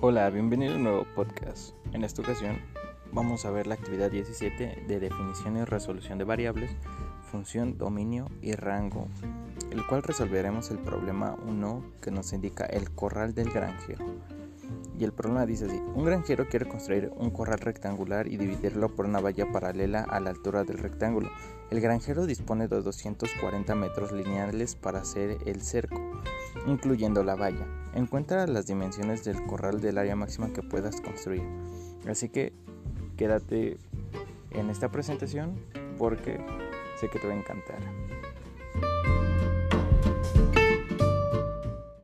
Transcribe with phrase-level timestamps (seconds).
[0.00, 1.74] Hola, bienvenido a un nuevo podcast.
[1.92, 2.60] En esta ocasión
[3.10, 6.70] vamos a ver la actividad 17 de definición y resolución de variables,
[7.32, 9.08] función, dominio y rango,
[9.72, 14.04] el cual resolveremos el problema 1 que nos indica el corral del granjero.
[14.96, 19.04] Y el problema dice así, un granjero quiere construir un corral rectangular y dividirlo por
[19.04, 21.28] una valla paralela a la altura del rectángulo.
[21.72, 26.00] El granjero dispone de 240 metros lineales para hacer el cerco,
[26.68, 27.66] incluyendo la valla.
[27.94, 31.42] Encuentra las dimensiones del corral del área máxima que puedas construir.
[32.08, 32.52] Así que
[33.16, 33.78] quédate
[34.50, 35.58] en esta presentación
[35.98, 36.38] porque
[37.00, 37.78] sé que te va a encantar.